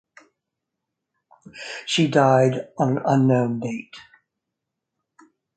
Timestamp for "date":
3.59-3.95